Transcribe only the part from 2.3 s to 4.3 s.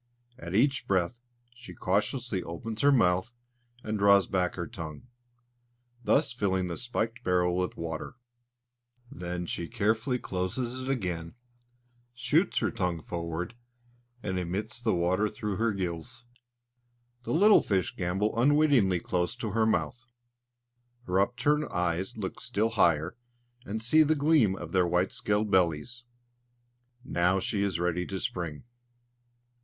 opens her mouth and draws